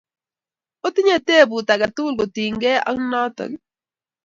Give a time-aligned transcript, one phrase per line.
[0.85, 3.61] Otinye tebut ake tukul kotinkey ak notokii?